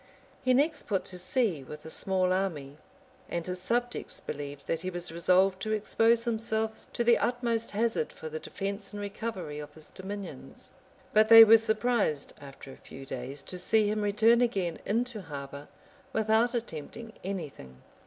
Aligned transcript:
He 0.41 0.55
next 0.55 0.87
put 0.87 1.05
to 1.05 1.19
sea 1.19 1.63
with 1.63 1.85
a 1.85 1.91
small 1.91 2.33
army, 2.33 2.79
and 3.29 3.45
his 3.45 3.61
subjects 3.61 4.19
believed 4.19 4.65
that 4.65 4.81
he 4.81 4.89
was 4.89 5.11
resolved 5.11 5.61
to 5.61 5.73
expose 5.73 6.25
himself 6.25 6.91
to 6.93 7.03
the 7.03 7.19
utmost 7.19 7.69
hazard 7.69 8.11
for 8.11 8.27
the 8.27 8.39
defence 8.39 8.93
and 8.93 8.99
recovery 8.99 9.59
of 9.59 9.75
his 9.75 9.91
dominions; 9.91 10.71
but 11.13 11.29
they 11.29 11.43
were 11.43 11.57
surprised, 11.57 12.33
after 12.41 12.71
a 12.73 12.77
few 12.77 13.05
days, 13.05 13.43
to 13.43 13.59
see 13.59 13.87
him 13.91 14.01
return 14.01 14.41
again 14.41 14.79
into 14.87 15.21
harbor, 15.21 15.67
without 16.13 16.55
attempting 16.55 17.13
anything. 17.23 17.83